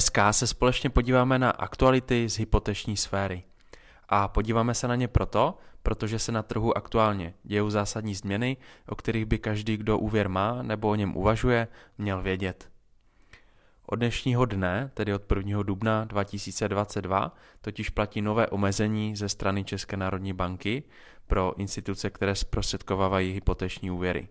Dneska 0.00 0.32
se 0.32 0.46
společně 0.46 0.90
podíváme 0.90 1.38
na 1.38 1.50
aktuality 1.50 2.28
z 2.28 2.38
hypoteční 2.38 2.96
sféry. 2.96 3.42
A 4.08 4.28
podíváme 4.28 4.74
se 4.74 4.88
na 4.88 4.94
ně 4.94 5.08
proto, 5.08 5.58
protože 5.82 6.18
se 6.18 6.32
na 6.32 6.42
trhu 6.42 6.76
aktuálně 6.76 7.34
dějou 7.42 7.70
zásadní 7.70 8.14
změny, 8.14 8.56
o 8.88 8.94
kterých 8.94 9.26
by 9.26 9.38
každý, 9.38 9.76
kdo 9.76 9.98
úvěr 9.98 10.28
má 10.28 10.62
nebo 10.62 10.88
o 10.88 10.94
něm 10.94 11.16
uvažuje, 11.16 11.68
měl 11.98 12.22
vědět. 12.22 12.70
Od 13.86 13.96
dnešního 13.96 14.44
dne, 14.44 14.90
tedy 14.94 15.14
od 15.14 15.32
1. 15.36 15.62
dubna 15.62 16.04
2022, 16.04 17.34
totiž 17.60 17.90
platí 17.90 18.22
nové 18.22 18.46
omezení 18.46 19.16
ze 19.16 19.28
strany 19.28 19.64
České 19.64 19.96
národní 19.96 20.32
banky 20.32 20.82
pro 21.26 21.54
instituce, 21.56 22.10
které 22.10 22.34
zprostředkovávají 22.34 23.32
hypoteční 23.32 23.90
úvěry. 23.90 24.28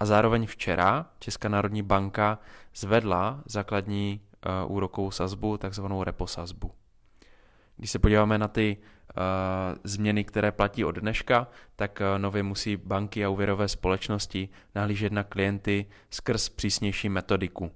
A 0.00 0.06
zároveň 0.06 0.46
včera 0.46 1.06
Česká 1.18 1.48
národní 1.48 1.82
banka 1.82 2.38
zvedla 2.74 3.42
základní 3.46 4.20
úrokovou 4.66 5.10
sazbu, 5.10 5.56
takzvanou 5.56 6.04
repo 6.04 6.26
sazbu. 6.26 6.72
Když 7.76 7.90
se 7.90 7.98
podíváme 7.98 8.38
na 8.38 8.48
ty 8.48 8.76
uh, 8.76 9.22
změny, 9.84 10.24
které 10.24 10.52
platí 10.52 10.84
od 10.84 10.98
dneška, 10.98 11.48
tak 11.76 12.00
uh, 12.00 12.18
nově 12.18 12.42
musí 12.42 12.76
banky 12.76 13.24
a 13.24 13.28
úvěrové 13.28 13.68
společnosti 13.68 14.48
nahlížet 14.74 15.12
na 15.12 15.22
klienty 15.22 15.86
skrz 16.10 16.48
přísnější 16.48 17.08
metodiku. 17.08 17.70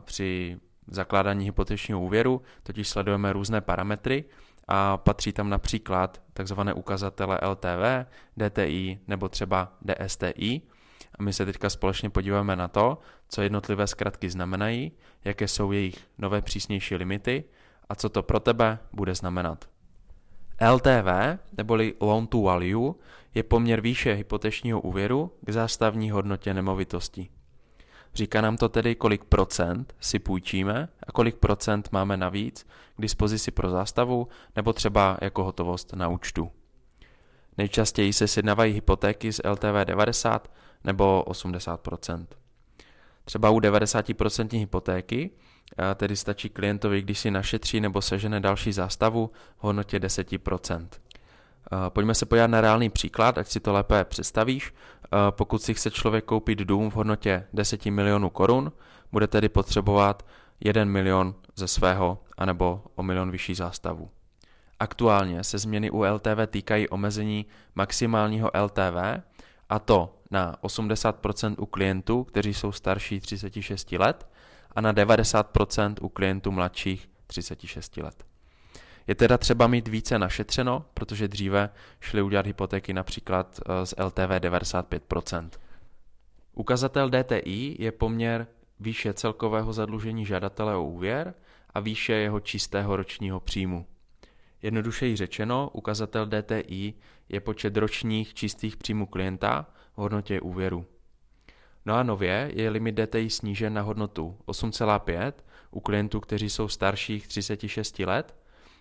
Při 0.00 0.58
zakládání 0.86 1.44
hypotečního 1.44 2.00
úvěru 2.00 2.42
totiž 2.62 2.88
sledujeme 2.88 3.32
různé 3.32 3.60
parametry 3.60 4.24
a 4.68 4.96
patří 4.96 5.32
tam 5.32 5.50
například 5.50 6.22
takzvané 6.32 6.74
ukazatele 6.74 7.40
LTV, 7.50 8.06
DTI 8.36 8.98
nebo 9.06 9.28
třeba 9.28 9.72
DSTI, 9.82 10.62
a 11.18 11.22
my 11.22 11.32
se 11.32 11.46
teďka 11.46 11.70
společně 11.70 12.10
podíváme 12.10 12.56
na 12.56 12.68
to, 12.68 12.98
co 13.28 13.42
jednotlivé 13.42 13.86
zkratky 13.86 14.30
znamenají, 14.30 14.92
jaké 15.24 15.48
jsou 15.48 15.72
jejich 15.72 16.06
nové 16.18 16.42
přísnější 16.42 16.96
limity 16.96 17.44
a 17.88 17.94
co 17.94 18.08
to 18.08 18.22
pro 18.22 18.40
tebe 18.40 18.78
bude 18.92 19.14
znamenat. 19.14 19.64
LTV, 20.74 21.38
neboli 21.56 21.94
Loan 22.00 22.26
to 22.26 22.42
Value, 22.42 22.94
je 23.34 23.42
poměr 23.42 23.80
výše 23.80 24.12
hypotečního 24.12 24.80
úvěru 24.80 25.32
k 25.40 25.50
zástavní 25.50 26.10
hodnotě 26.10 26.54
nemovitosti. 26.54 27.28
Říká 28.14 28.40
nám 28.40 28.56
to 28.56 28.68
tedy, 28.68 28.94
kolik 28.94 29.24
procent 29.24 29.94
si 30.00 30.18
půjčíme 30.18 30.88
a 31.06 31.12
kolik 31.12 31.36
procent 31.36 31.88
máme 31.92 32.16
navíc 32.16 32.66
k 32.96 33.02
dispozici 33.02 33.50
pro 33.50 33.70
zástavu 33.70 34.28
nebo 34.56 34.72
třeba 34.72 35.18
jako 35.20 35.44
hotovost 35.44 35.92
na 35.92 36.08
účtu. 36.08 36.50
Nejčastěji 37.58 38.12
se 38.12 38.28
sjednávají 38.28 38.74
hypotéky 38.74 39.32
z 39.32 39.40
LTV 39.44 39.84
90 39.84 40.50
nebo 40.84 41.24
80%. 41.26 42.26
Třeba 43.24 43.50
u 43.50 43.58
90% 43.58 44.58
hypotéky 44.58 45.30
tedy 45.94 46.16
stačí 46.16 46.48
klientovi, 46.48 47.02
když 47.02 47.18
si 47.18 47.30
našetří 47.30 47.80
nebo 47.80 48.02
sežene 48.02 48.40
další 48.40 48.72
zástavu 48.72 49.30
v 49.56 49.64
hodnotě 49.64 49.98
10%. 49.98 50.88
Pojďme 51.88 52.14
se 52.14 52.26
podívat 52.26 52.46
na 52.46 52.60
reálný 52.60 52.90
příklad, 52.90 53.38
ať 53.38 53.46
si 53.46 53.60
to 53.60 53.72
lépe 53.72 54.04
představíš. 54.04 54.74
Pokud 55.30 55.62
si 55.62 55.74
chce 55.74 55.90
člověk 55.90 56.24
koupit 56.24 56.58
dům 56.58 56.90
v 56.90 56.94
hodnotě 56.94 57.46
10 57.52 57.86
milionů 57.86 58.30
korun, 58.30 58.72
bude 59.12 59.26
tedy 59.26 59.48
potřebovat 59.48 60.26
1 60.60 60.84
milion 60.84 61.34
ze 61.56 61.68
svého 61.68 62.18
anebo 62.38 62.82
o 62.94 63.02
milion 63.02 63.30
vyšší 63.30 63.54
zástavu. 63.54 64.10
Aktuálně 64.80 65.44
se 65.44 65.58
změny 65.58 65.90
u 65.90 66.02
LTV 66.02 66.46
týkají 66.46 66.88
omezení 66.88 67.46
maximálního 67.74 68.50
LTV 68.64 69.22
a 69.68 69.78
to 69.78 70.14
na 70.30 70.56
80% 70.62 71.54
u 71.58 71.66
klientů, 71.66 72.24
kteří 72.24 72.54
jsou 72.54 72.72
starší 72.72 73.20
36 73.20 73.92
let 73.92 74.28
a 74.72 74.80
na 74.80 74.92
90% 74.92 75.94
u 76.00 76.08
klientů 76.08 76.50
mladších 76.50 77.08
36 77.26 77.96
let. 77.96 78.24
Je 79.06 79.14
teda 79.14 79.38
třeba 79.38 79.66
mít 79.66 79.88
více 79.88 80.18
našetřeno, 80.18 80.84
protože 80.94 81.28
dříve 81.28 81.70
šli 82.00 82.22
udělat 82.22 82.46
hypotéky 82.46 82.92
například 82.92 83.60
eh, 83.60 83.86
z 83.86 83.94
LTV 84.04 84.30
95%. 84.30 85.50
Ukazatel 86.54 87.10
DTI 87.10 87.76
je 87.78 87.92
poměr 87.92 88.46
výše 88.80 89.12
celkového 89.12 89.72
zadlužení 89.72 90.26
žadatele 90.26 90.76
o 90.76 90.84
úvěr 90.84 91.34
a 91.74 91.80
výše 91.80 92.12
jeho 92.12 92.40
čistého 92.40 92.96
ročního 92.96 93.40
příjmu. 93.40 93.86
Jednodušeji 94.62 95.16
řečeno, 95.16 95.70
ukazatel 95.72 96.26
DTI 96.26 96.94
je 97.28 97.40
počet 97.40 97.76
ročních 97.76 98.34
čistých 98.34 98.76
příjmů 98.76 99.06
klienta 99.06 99.66
v 99.94 99.98
hodnotě 99.98 100.40
úvěru. 100.40 100.86
No 101.86 101.94
a 101.94 102.02
nově 102.02 102.50
je 102.54 102.70
limit 102.70 103.00
DTI 103.00 103.30
snížen 103.30 103.74
na 103.74 103.82
hodnotu 103.82 104.38
8,5 104.46 105.32
u 105.70 105.80
klientů, 105.80 106.20
kteří 106.20 106.50
jsou 106.50 106.68
starších 106.68 107.28
36 107.28 107.98
let 107.98 108.36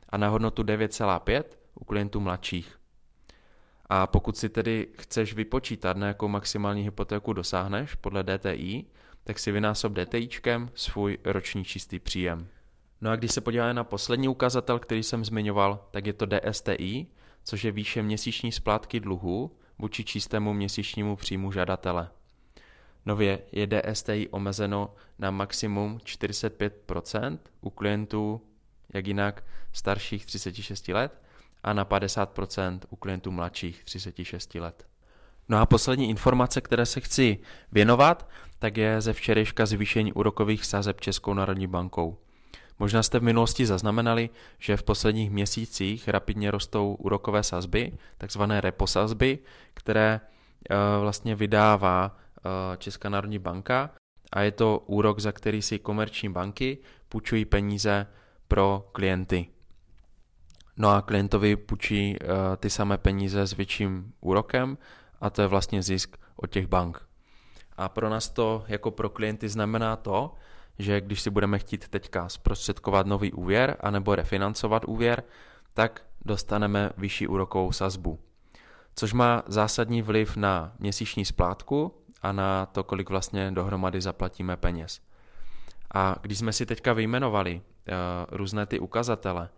a 0.10 0.18
na 0.18 0.28
hodnotu 0.28 0.64
9,5 0.64 1.44
u 1.76 1.86
klientů 1.86 2.20
mladších. 2.20 2.80
A 3.86 4.08
pokud 4.08 4.38
si 4.38 4.50
tedy 4.50 4.88
chceš 4.98 5.34
vypočítat, 5.34 5.98
na 5.98 6.08
jakou 6.08 6.28
maximální 6.28 6.84
hypotéku 6.84 7.34
dosáhneš 7.34 7.96
podle 7.96 8.24
DTI, 8.24 8.86
tak 9.24 9.40
si 9.40 9.52
vynásob 9.52 9.94
DTIčkem 9.94 10.72
svůj 10.74 11.18
roční 11.24 11.66
čistý 11.66 12.00
příjem. 12.00 12.48
No 13.02 13.12
a 13.12 13.16
když 13.16 13.32
se 13.32 13.42
podíváme 13.42 13.74
na 13.74 13.84
poslední 13.84 14.28
ukazatel, 14.28 14.80
který 14.80 15.04
jsem 15.04 15.26
zmiňoval, 15.26 15.88
tak 15.92 16.06
je 16.06 16.14
to 16.14 16.26
DSTI, 16.26 17.08
což 17.44 17.64
je 17.64 17.72
výše 17.72 18.04
měsíční 18.04 18.52
splátky 18.52 19.00
dluhu 19.00 19.56
vůči 19.80 20.04
čistému 20.04 20.54
měsíčnímu 20.54 21.16
příjmu 21.16 21.52
žadatele. 21.52 22.10
Nově 23.06 23.40
je 23.52 23.68
DSTI 23.68 24.28
omezeno 24.32 24.94
na 25.20 25.32
maximum 25.32 25.98
45% 25.98 27.38
u 27.62 27.70
klientů, 27.70 28.42
jak 28.94 29.08
jinak, 29.08 29.44
starších 29.74 30.26
36 30.26 30.88
let 30.88 31.22
a 31.64 31.74
na 31.74 31.86
50% 31.86 32.80
u 32.90 32.96
klientů 32.96 33.32
mladších 33.32 33.84
36 33.84 34.56
let. 34.56 34.88
No 35.50 35.58
a 35.58 35.66
poslední 35.66 36.10
informace, 36.10 36.62
které 36.62 36.86
se 36.86 37.00
chci 37.00 37.38
věnovat, 37.72 38.30
tak 38.60 38.78
je 38.78 39.02
ze 39.02 39.14
včerejška 39.14 39.66
zvýšení 39.66 40.14
úrokových 40.14 40.66
sazeb 40.66 41.02
Českou 41.02 41.34
národní 41.34 41.68
bankou. 41.68 42.18
Možná 42.80 43.04
jste 43.04 43.20
v 43.20 43.24
minulosti 43.24 43.66
zaznamenali, 43.66 44.30
že 44.60 44.78
v 44.78 44.84
posledních 44.84 45.32
měsících 45.32 46.08
rapidně 46.08 46.52
rostou 46.52 46.96
úrokové 46.96 47.44
sazby, 47.44 47.92
takzvané 48.18 48.62
repo 48.62 48.88
sazby, 48.88 49.40
které 49.74 50.22
eh, 50.70 50.76
vlastně 51.00 51.36
vydává 51.36 52.18
eh, 52.38 52.78
Česká 52.78 53.10
národní 53.10 53.40
banka 53.40 53.90
a 54.32 54.42
je 54.42 54.52
to 54.52 54.84
úrok, 54.86 55.20
za 55.20 55.32
který 55.32 55.62
si 55.62 55.80
komerční 55.80 56.30
banky 56.30 56.78
půjčují 57.10 57.46
peníze 57.46 58.08
pro 58.48 58.90
klienty. 58.92 59.48
No 60.78 60.90
a 60.90 61.02
klientovi 61.02 61.56
půjčí 61.56 62.16
eh, 62.22 62.26
ty 62.58 62.70
samé 62.70 62.98
peníze 62.98 63.48
s 63.48 63.54
větším 63.54 64.14
úrokem 64.22 64.78
a 65.22 65.30
to 65.30 65.42
je 65.42 65.48
vlastně 65.48 65.84
zisk 65.84 66.18
od 66.36 66.48
těch 66.52 66.68
bank. 66.68 67.06
A 67.78 67.90
pro 67.90 68.10
nás 68.10 68.30
to 68.30 68.64
jako 68.68 68.92
pro 68.92 69.10
klienty 69.10 69.50
znamená 69.50 69.96
to, 69.96 70.34
že 70.80 71.02
když 71.02 71.22
si 71.22 71.30
budeme 71.30 71.60
chtít 71.60 71.88
teďka 71.88 72.30
zprostředkovat 72.30 73.08
nový 73.08 73.32
úvěr 73.32 73.78
anebo 73.80 74.16
refinancovat 74.16 74.86
úvěr, 74.86 75.24
tak 75.74 76.06
dostaneme 76.26 76.90
vyšší 76.98 77.28
úrokovou 77.28 77.72
sazbu. 77.72 78.20
Což 78.96 79.14
má 79.14 79.44
zásadní 79.48 80.02
vliv 80.02 80.36
na 80.38 80.74
měsíční 80.80 81.26
splátku 81.26 81.94
a 82.22 82.32
na 82.32 82.66
to, 82.66 82.84
kolik 82.84 83.10
vlastně 83.10 83.52
dohromady 83.52 84.02
zaplatíme 84.02 84.58
peněz. 84.58 85.02
A 85.94 86.16
když 86.22 86.38
jsme 86.38 86.54
si 86.54 86.66
teďka 86.66 86.94
vyjmenovali 86.94 87.56
uh, 87.62 87.94
různé 88.32 88.66
ty 88.66 88.80
ukazatele, 88.80 89.50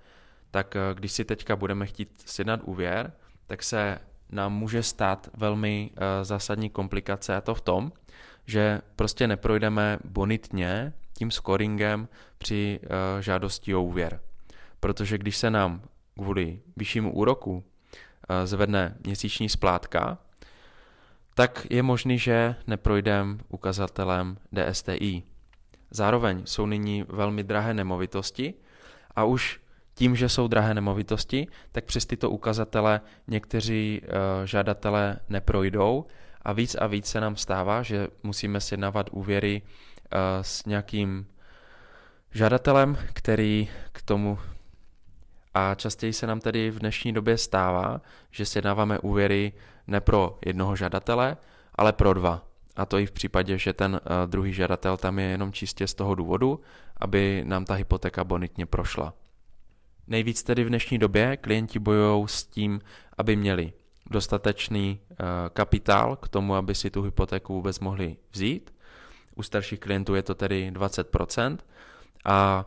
tak 0.52 0.76
uh, 0.76 0.98
když 0.98 1.12
si 1.12 1.26
teďka 1.26 1.56
budeme 1.56 1.86
chtít 1.86 2.24
sjednat 2.26 2.60
úvěr, 2.64 3.14
tak 3.48 3.64
se 3.64 4.00
nám 4.30 4.54
může 4.54 4.84
stát 4.84 5.30
velmi 5.34 5.90
uh, 5.92 5.98
zásadní 6.24 6.70
komplikace 6.70 7.36
a 7.36 7.42
to 7.42 7.56
v 7.56 7.62
tom, 7.62 7.92
že 8.46 8.82
prostě 8.96 9.28
neprojdeme 9.28 10.00
bonitně 10.04 10.94
tím 11.22 11.32
scoringem 11.32 12.08
při 12.38 12.80
uh, 12.82 13.22
žádosti 13.22 13.76
o 13.76 13.84
úvěr. 13.84 14.20
Protože 14.80 15.18
když 15.18 15.38
se 15.38 15.50
nám 15.50 15.82
kvůli 16.18 16.60
vyššímu 16.78 17.14
úroku 17.14 17.54
uh, 17.54 17.62
zvedne 18.46 18.98
měsíční 19.06 19.50
splátka, 19.50 20.18
tak 21.34 21.68
je 21.70 21.84
možný, 21.84 22.20
že 22.20 22.56
neprojdem 22.68 23.40
ukazatelem 23.50 24.38
DSTI. 24.50 25.24
Zároveň 25.92 26.42
jsou 26.46 26.66
nyní 26.66 27.06
velmi 27.10 27.44
drahé 27.44 27.74
nemovitosti 27.74 28.54
a 29.16 29.24
už 29.24 29.62
tím, 29.94 30.16
že 30.16 30.30
jsou 30.30 30.48
drahé 30.48 30.74
nemovitosti, 30.74 31.48
tak 31.72 31.86
přes 31.86 32.06
tyto 32.06 32.30
ukazatele 32.30 33.02
někteří 33.28 34.02
uh, 34.02 34.10
žadatelé 34.46 35.20
neprojdou 35.30 36.06
a 36.42 36.54
víc 36.54 36.76
a 36.76 36.88
víc 36.88 37.06
se 37.06 37.22
nám 37.22 37.36
stává, 37.36 37.84
že 37.84 38.08
musíme 38.24 38.62
sjednávat 38.62 39.10
úvěry 39.12 39.62
s 40.42 40.66
nějakým 40.66 41.28
žadatelem, 42.32 42.98
který 43.14 43.70
k 43.92 44.02
tomu 44.02 44.40
a 45.54 45.76
častěji 45.76 46.14
se 46.14 46.28
nám 46.28 46.40
tedy 46.40 46.72
v 46.72 46.80
dnešní 46.80 47.14
době 47.14 47.38
stává, 47.38 48.02
že 48.32 48.46
sjednáváme 48.46 49.00
úvěry 49.00 49.54
ne 49.88 50.02
pro 50.02 50.40
jednoho 50.46 50.76
žadatele, 50.76 51.38
ale 51.76 51.94
pro 51.94 52.14
dva. 52.14 52.48
A 52.76 52.86
to 52.86 52.98
i 52.98 53.06
v 53.06 53.12
případě, 53.12 53.58
že 53.58 53.74
ten 53.74 53.94
uh, 53.94 54.00
druhý 54.26 54.54
žadatel 54.54 54.98
tam 54.98 55.20
je 55.20 55.26
jenom 55.26 55.54
čistě 55.54 55.88
z 55.88 55.94
toho 55.94 56.16
důvodu, 56.16 56.60
aby 56.98 57.44
nám 57.48 57.66
ta 57.66 57.74
hypotéka 57.74 58.24
bonitně 58.24 58.66
prošla. 58.66 59.14
Nejvíc 60.08 60.44
tedy 60.44 60.64
v 60.64 60.70
dnešní 60.70 60.98
době 60.98 61.38
klienti 61.38 61.80
bojují 61.80 62.28
s 62.28 62.44
tím, 62.44 62.82
aby 63.18 63.36
měli 63.36 63.74
dostatečný 64.10 65.00
uh, 65.10 65.16
kapitál 65.54 66.16
k 66.16 66.28
tomu, 66.28 66.56
aby 66.56 66.76
si 66.76 66.90
tu 66.90 67.02
hypotéku 67.02 67.54
vůbec 67.54 67.80
mohli 67.80 68.18
vzít. 68.32 68.74
U 69.36 69.44
starších 69.44 69.80
klientů 69.80 70.16
je 70.16 70.24
to 70.24 70.36
tedy 70.36 70.72
20% 70.74 71.58
a 72.26 72.66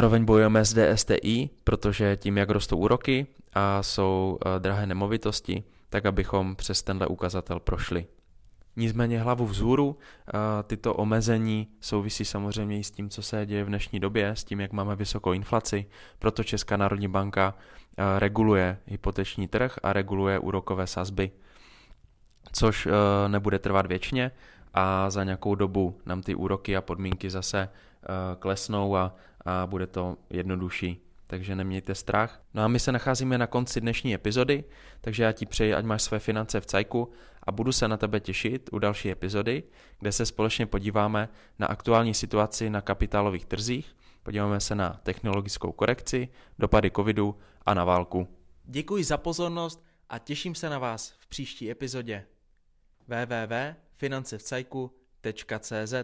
zároveň 0.00 0.24
bojujeme 0.24 0.64
s 0.64 0.74
DSTI, 0.74 1.50
protože 1.64 2.16
tím, 2.16 2.38
jak 2.38 2.50
rostou 2.50 2.76
úroky 2.76 3.26
a 3.54 3.82
jsou 3.82 4.38
uh, 4.46 4.58
drahé 4.58 4.86
nemovitosti, 4.86 5.64
tak 5.88 6.06
abychom 6.06 6.56
přes 6.56 6.82
tenhle 6.82 7.06
ukazatel 7.06 7.60
prošli. 7.60 8.06
Nicméně 8.76 9.20
hlavu 9.20 9.46
vzhůru, 9.46 9.98
tyto 10.66 10.94
omezení 10.94 11.68
souvisí 11.80 12.24
samozřejmě 12.24 12.78
i 12.78 12.84
s 12.84 12.90
tím, 12.90 13.10
co 13.10 13.22
se 13.22 13.46
děje 13.46 13.64
v 13.64 13.68
dnešní 13.68 14.00
době, 14.00 14.28
s 14.28 14.44
tím, 14.44 14.60
jak 14.60 14.72
máme 14.72 14.96
vysokou 14.96 15.32
inflaci, 15.32 15.86
proto 16.18 16.44
Česká 16.44 16.76
národní 16.76 17.08
banka 17.08 17.54
reguluje 18.18 18.78
hypoteční 18.86 19.48
trh 19.48 19.78
a 19.82 19.92
reguluje 19.92 20.38
úrokové 20.38 20.86
sazby, 20.86 21.30
což 22.52 22.88
nebude 23.28 23.58
trvat 23.58 23.86
věčně 23.86 24.30
a 24.74 25.10
za 25.10 25.24
nějakou 25.24 25.54
dobu 25.54 26.00
nám 26.06 26.22
ty 26.22 26.34
úroky 26.34 26.76
a 26.76 26.80
podmínky 26.80 27.30
zase 27.30 27.68
klesnou 28.38 28.96
a, 28.96 29.14
a 29.44 29.66
bude 29.66 29.86
to 29.86 30.16
jednodušší 30.30 31.10
takže 31.30 31.56
nemějte 31.56 31.94
strach. 31.94 32.42
No 32.54 32.62
a 32.62 32.68
my 32.68 32.80
se 32.80 32.92
nacházíme 32.92 33.38
na 33.38 33.46
konci 33.46 33.80
dnešní 33.80 34.14
epizody, 34.14 34.64
takže 35.00 35.22
já 35.22 35.32
ti 35.32 35.46
přeji, 35.46 35.74
ať 35.74 35.84
máš 35.84 36.02
své 36.02 36.18
finance 36.18 36.60
v 36.60 36.66
cajku 36.66 37.12
a 37.42 37.52
budu 37.52 37.72
se 37.72 37.88
na 37.88 37.96
tebe 37.96 38.20
těšit 38.20 38.70
u 38.72 38.78
další 38.78 39.10
epizody, 39.10 39.62
kde 39.98 40.12
se 40.12 40.26
společně 40.26 40.66
podíváme 40.66 41.28
na 41.58 41.66
aktuální 41.66 42.14
situaci 42.14 42.70
na 42.70 42.80
kapitálových 42.80 43.46
trzích, 43.46 43.96
podíváme 44.22 44.60
se 44.60 44.74
na 44.74 45.00
technologickou 45.02 45.72
korekci, 45.72 46.28
dopady 46.58 46.90
covidu 46.90 47.38
a 47.66 47.74
na 47.74 47.84
válku. 47.84 48.28
Děkuji 48.64 49.04
za 49.04 49.16
pozornost 49.16 49.84
a 50.08 50.18
těším 50.18 50.54
se 50.54 50.70
na 50.70 50.78
vás 50.78 51.14
v 51.18 51.26
příští 51.26 51.70
epizodě. 51.70 52.24
www.financevcajku.cz 54.00 55.94